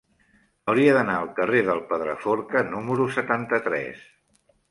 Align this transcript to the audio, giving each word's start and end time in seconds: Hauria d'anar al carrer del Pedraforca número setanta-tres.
Hauria 0.71 0.93
d'anar 0.95 1.17
al 1.23 1.27
carrer 1.39 1.59
del 1.67 1.83
Pedraforca 1.91 2.65
número 2.71 3.07
setanta-tres. 3.21 4.01